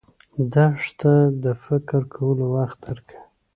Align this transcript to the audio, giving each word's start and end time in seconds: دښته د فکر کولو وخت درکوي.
دښته 0.53 1.13
د 1.43 1.45
فکر 1.63 2.01
کولو 2.13 2.45
وخت 2.55 2.77
درکوي. 2.85 3.19